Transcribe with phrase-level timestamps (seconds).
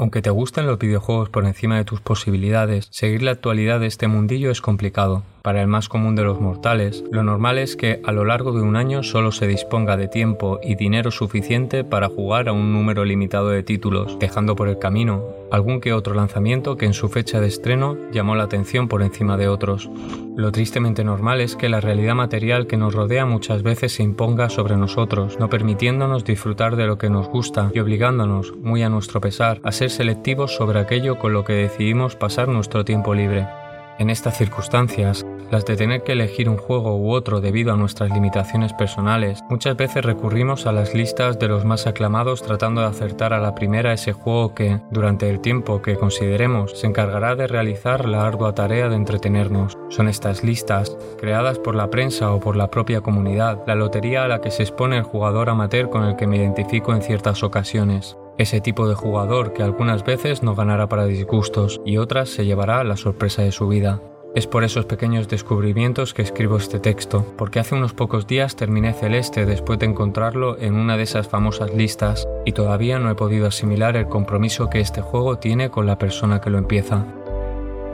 [0.00, 4.06] Aunque te gusten los videojuegos por encima de tus posibilidades, seguir la actualidad de este
[4.06, 5.24] mundillo es complicado.
[5.42, 8.62] Para el más común de los mortales, lo normal es que a lo largo de
[8.62, 13.04] un año solo se disponga de tiempo y dinero suficiente para jugar a un número
[13.04, 17.40] limitado de títulos, dejando por el camino algún que otro lanzamiento que en su fecha
[17.40, 19.90] de estreno llamó la atención por encima de otros.
[20.38, 24.48] Lo tristemente normal es que la realidad material que nos rodea muchas veces se imponga
[24.50, 29.20] sobre nosotros, no permitiéndonos disfrutar de lo que nos gusta y obligándonos, muy a nuestro
[29.20, 33.48] pesar, a ser selectivos sobre aquello con lo que decidimos pasar nuestro tiempo libre.
[33.98, 38.10] En estas circunstancias, las de tener que elegir un juego u otro debido a nuestras
[38.10, 43.32] limitaciones personales, muchas veces recurrimos a las listas de los más aclamados tratando de acertar
[43.32, 48.08] a la primera ese juego que, durante el tiempo que consideremos, se encargará de realizar
[48.08, 49.76] la ardua tarea de entretenernos.
[49.88, 54.28] Son estas listas, creadas por la prensa o por la propia comunidad, la lotería a
[54.28, 58.16] la que se expone el jugador amateur con el que me identifico en ciertas ocasiones.
[58.38, 62.84] Ese tipo de jugador que algunas veces no ganará para disgustos y otras se llevará
[62.84, 64.00] la sorpresa de su vida.
[64.36, 68.92] Es por esos pequeños descubrimientos que escribo este texto, porque hace unos pocos días terminé
[68.92, 73.48] Celeste después de encontrarlo en una de esas famosas listas y todavía no he podido
[73.48, 77.06] asimilar el compromiso que este juego tiene con la persona que lo empieza.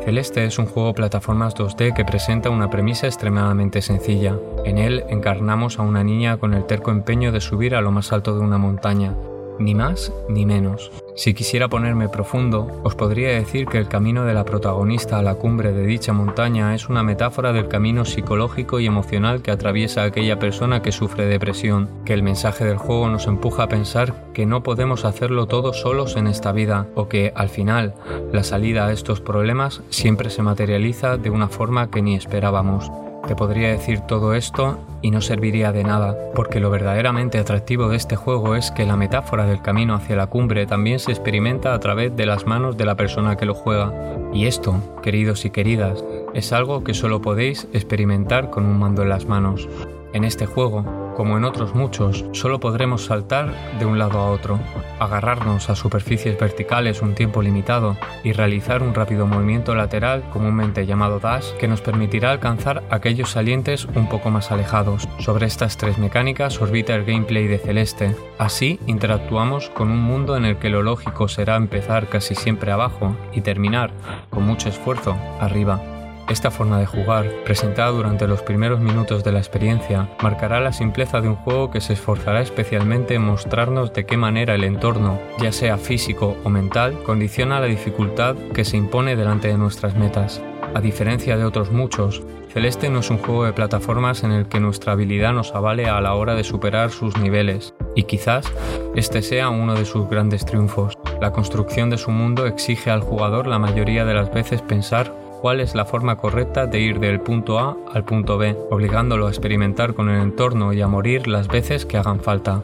[0.05, 4.39] Celeste es un juego plataformas 2D que presenta una premisa extremadamente sencilla.
[4.67, 8.13] En él encarnamos a una niña con el terco empeño de subir a lo más
[8.13, 9.15] alto de una montaña,
[9.59, 10.91] ni más ni menos.
[11.17, 15.37] Si quisiera ponerme profundo, os podría decir que el camino de la protagonista a la
[15.37, 20.41] cumbre de dicha montaña es una metáfora del camino psicológico y emocional que atraviesa aquella
[20.41, 24.65] persona que sufre depresión, que el mensaje del juego nos empuja a pensar que no
[24.65, 27.95] podemos hacerlo todo solos en esta vida, o que, al final,
[28.33, 32.91] la salida a estos problemas siempre se materializa de una forma que ni esperábamos.
[33.27, 37.97] Te podría decir todo esto y no serviría de nada, porque lo verdaderamente atractivo de
[37.97, 41.81] este juego es que la metáfora del camino hacia la cumbre también se experimenta a
[41.81, 43.93] través de las manos de la persona que lo juega.
[44.35, 49.09] Y esto, queridos y queridas, es algo que solo podéis experimentar con un mando en
[49.09, 49.69] las manos.
[50.13, 50.85] En este juego,
[51.15, 54.59] como en otros muchos, solo podremos saltar de un lado a otro,
[54.99, 61.21] agarrarnos a superficies verticales un tiempo limitado y realizar un rápido movimiento lateral comúnmente llamado
[61.21, 65.09] dash que nos permitirá alcanzar aquellos salientes un poco más alejados.
[65.19, 68.17] Sobre estas tres mecánicas orbita el gameplay de Celeste.
[68.39, 73.17] Así interactuamos con un mundo en el que lo lógico será empezar casi siempre abajo
[73.33, 73.93] y terminar,
[74.31, 75.94] con mucho esfuerzo, arriba.
[76.29, 81.21] Esta forma de jugar, presentada durante los primeros minutos de la experiencia, marcará la simpleza
[81.21, 85.53] de un juego que se esforzará especialmente en mostrarnos de qué manera el entorno, ya
[85.53, 90.43] sea físico o mental, condiciona la dificultad que se impone delante de nuestras metas.
[90.75, 94.61] A diferencia de otros muchos, Celeste no es un juego de plataformas en el que
[94.61, 98.51] nuestra habilidad nos avale a la hora de superar sus niveles, y quizás
[98.95, 100.97] este sea uno de sus grandes triunfos.
[101.21, 105.13] La construcción de su mundo exige al jugador la mayoría de las veces pensar
[105.45, 109.29] cuál es la forma correcta de ir del punto A al punto B, obligándolo a
[109.29, 112.63] experimentar con el entorno y a morir las veces que hagan falta.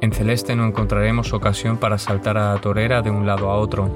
[0.00, 3.88] En Celeste no encontraremos ocasión para saltar a la torera de un lado a otro,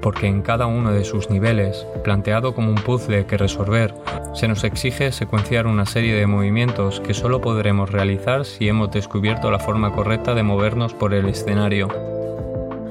[0.00, 3.92] porque en cada uno de sus niveles, planteado como un puzzle que resolver,
[4.34, 9.50] se nos exige secuenciar una serie de movimientos que solo podremos realizar si hemos descubierto
[9.50, 11.88] la forma correcta de movernos por el escenario.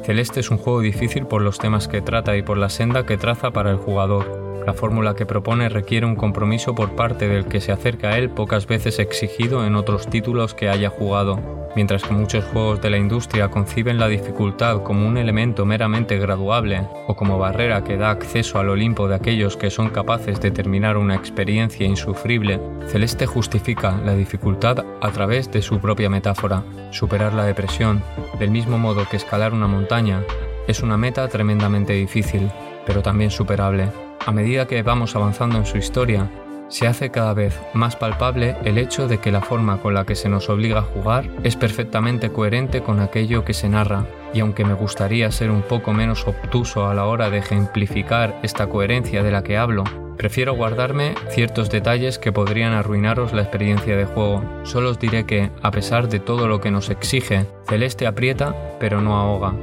[0.04, 3.16] Celeste es un juego difícil por los temas que trata y por la senda que
[3.16, 7.62] traza para el jugador, la fórmula que propone requiere un compromiso por parte del que
[7.62, 12.14] se acerca a él pocas veces exigido en otros títulos que haya jugado, mientras que
[12.14, 17.38] muchos juegos de la industria conciben la dificultad como un elemento meramente graduable o como
[17.38, 21.86] barrera que da acceso al Olimpo de aquellos que son capaces de terminar una experiencia
[21.86, 28.02] insufrible, Celeste justifica la dificultad a través de su propia metáfora, superar la depresión,
[28.40, 30.24] del mismo modo que escalar una montaña,
[30.68, 32.52] es una meta tremendamente difícil,
[32.86, 34.07] pero también superable.
[34.28, 36.30] A medida que vamos avanzando en su historia,
[36.68, 40.16] se hace cada vez más palpable el hecho de que la forma con la que
[40.16, 44.66] se nos obliga a jugar es perfectamente coherente con aquello que se narra, y aunque
[44.66, 49.32] me gustaría ser un poco menos obtuso a la hora de ejemplificar esta coherencia de
[49.32, 49.86] la que hablo,
[50.18, 54.44] prefiero guardarme ciertos detalles que podrían arruinaros la experiencia de juego.
[54.64, 59.00] Solo os diré que, a pesar de todo lo que nos exige, Celeste aprieta pero
[59.00, 59.54] no ahoga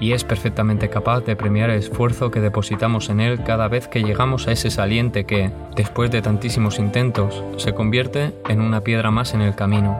[0.00, 4.02] y es perfectamente capaz de premiar el esfuerzo que depositamos en él cada vez que
[4.02, 9.34] llegamos a ese saliente que, después de tantísimos intentos, se convierte en una piedra más
[9.34, 9.98] en el camino.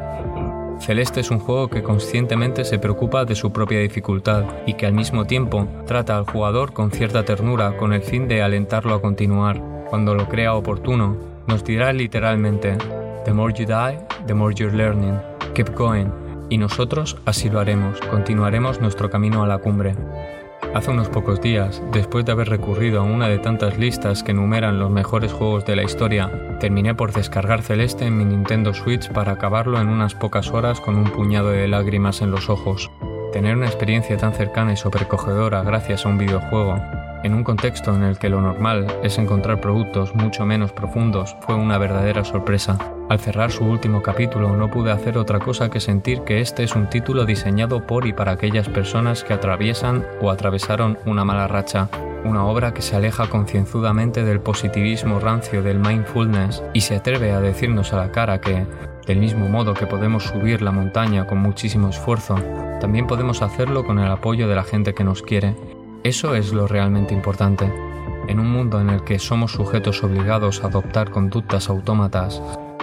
[0.81, 4.94] Celeste es un juego que conscientemente se preocupa de su propia dificultad y que al
[4.94, 9.61] mismo tiempo trata al jugador con cierta ternura con el fin de alentarlo a continuar.
[9.91, 12.79] Cuando lo crea oportuno, nos dirá literalmente,
[13.26, 15.20] The more you die, the more you're learning.
[15.55, 19.94] Keep going y nosotros así lo haremos, continuaremos nuestro camino a la cumbre.
[20.75, 24.79] Hace unos pocos días, después de haber recurrido a una de tantas listas que enumeran
[24.79, 29.32] los mejores juegos de la historia, terminé por descargar Celeste en mi Nintendo Switch para
[29.32, 32.91] acabarlo en unas pocas horas con un puñado de lágrimas en los ojos.
[33.32, 36.76] Tener una experiencia tan cercana y sobrecogedora gracias a un videojuego,
[37.23, 41.55] en un contexto en el que lo normal es encontrar productos mucho menos profundos, fue
[41.55, 42.79] una verdadera sorpresa.
[43.10, 46.76] Al cerrar su último capítulo no pude hacer otra cosa que sentir que este es
[46.76, 51.88] un título diseñado por y para aquellas personas que atraviesan o atravesaron una mala racha,
[52.24, 57.40] una obra que se aleja concienzudamente del positivismo rancio del mindfulness y se atreve a
[57.40, 58.64] decirnos a la cara que,
[59.08, 62.36] del mismo modo que podemos subir la montaña con muchísimo esfuerzo,
[62.80, 65.56] también podemos hacerlo con el apoyo de la gente que nos quiere.
[66.04, 67.72] Eso es lo realmente importante.
[68.28, 72.40] En un mundo en el que somos sujetos obligados a adoptar conductas autómatas,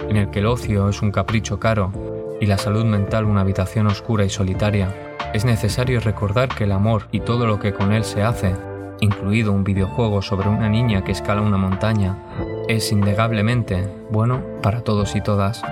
[0.08, 1.92] en el que el ocio es un capricho caro
[2.40, 4.94] y la salud mental una habitación oscura y solitaria,
[5.34, 8.54] es necesario recordar que el amor y todo lo que con él se hace,
[9.00, 12.16] incluido un videojuego sobre una niña que escala una montaña,
[12.68, 15.62] es innegablemente bueno para todos y todas.